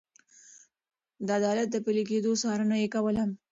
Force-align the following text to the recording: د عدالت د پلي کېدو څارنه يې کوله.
د 1.25 1.27
عدالت 1.39 1.67
د 1.71 1.77
پلي 1.85 2.03
کېدو 2.09 2.31
څارنه 2.41 2.75
يې 2.81 2.87
کوله. 2.95 3.23